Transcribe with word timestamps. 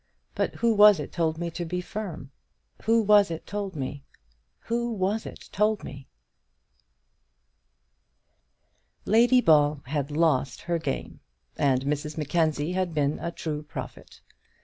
But 0.33 0.55
who 0.55 0.73
was 0.73 0.99
it 0.99 1.11
told 1.11 1.37
me 1.37 1.51
to 1.51 1.63
be 1.63 1.79
firm? 1.79 2.31
Who 2.85 3.03
was 3.03 3.29
it 3.29 3.45
told 3.45 3.75
me? 3.75 4.03
Who 4.61 4.91
was 4.91 5.27
it 5.27 5.47
told 5.51 5.83
me?" 5.83 6.07
Lady 9.05 9.41
Ball 9.41 9.83
had 9.85 10.09
lost 10.09 10.61
her 10.61 10.79
game, 10.79 11.19
and 11.55 11.83
Mrs 11.83 12.17
Mackenzie 12.17 12.71
had 12.71 12.95
been 12.95 13.19
a 13.19 13.29
true 13.31 13.61
prophet. 13.61 14.21